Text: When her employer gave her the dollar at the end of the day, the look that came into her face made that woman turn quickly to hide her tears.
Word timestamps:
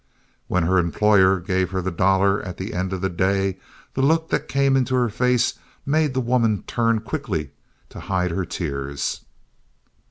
When 0.47 0.63
her 0.63 0.79
employer 0.79 1.39
gave 1.39 1.69
her 1.69 1.79
the 1.79 1.91
dollar 1.91 2.41
at 2.41 2.57
the 2.57 2.73
end 2.73 2.91
of 2.91 3.01
the 3.01 3.09
day, 3.09 3.59
the 3.93 4.01
look 4.01 4.29
that 4.31 4.47
came 4.47 4.75
into 4.75 4.95
her 4.95 5.09
face 5.09 5.53
made 5.85 6.15
that 6.15 6.21
woman 6.21 6.63
turn 6.65 7.01
quickly 7.01 7.51
to 7.89 7.99
hide 7.99 8.31
her 8.31 8.43
tears. 8.43 9.21